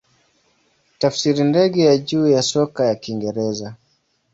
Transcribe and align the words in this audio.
Tafsiri 0.99 1.43
ndege 1.45 1.81
ya 1.85 1.97
juu 1.97 2.27
ya 2.27 2.41
soka 2.41 2.85
ya 2.85 2.95
Kiingereza. 2.95 3.75